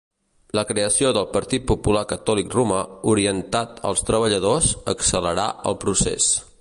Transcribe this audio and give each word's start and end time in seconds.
La 0.59 0.61
creació 0.69 1.09
del 1.17 1.27
Partit 1.33 1.67
Popular 1.71 2.01
Catòlic 2.13 2.49
Romà, 2.57 2.79
orientat 3.13 3.85
als 3.91 4.03
treballadors, 4.09 4.71
accelerà 4.95 5.47
el 5.73 5.79
procés. 5.85 6.33